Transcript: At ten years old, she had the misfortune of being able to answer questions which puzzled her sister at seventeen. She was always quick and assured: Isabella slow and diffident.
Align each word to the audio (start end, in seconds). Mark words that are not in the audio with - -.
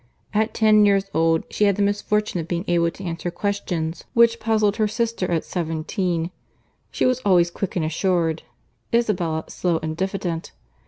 At 0.33 0.55
ten 0.55 0.83
years 0.83 1.11
old, 1.13 1.43
she 1.51 1.65
had 1.65 1.75
the 1.75 1.83
misfortune 1.83 2.39
of 2.39 2.47
being 2.47 2.65
able 2.67 2.89
to 2.89 3.03
answer 3.03 3.29
questions 3.29 4.03
which 4.15 4.39
puzzled 4.39 4.77
her 4.77 4.87
sister 4.87 5.29
at 5.29 5.45
seventeen. 5.45 6.31
She 6.89 7.05
was 7.05 7.19
always 7.19 7.51
quick 7.51 7.75
and 7.75 7.85
assured: 7.85 8.41
Isabella 8.91 9.45
slow 9.49 9.77
and 9.83 9.95
diffident. 9.95 10.53